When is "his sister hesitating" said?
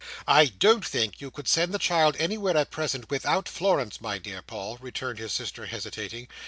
5.19-6.27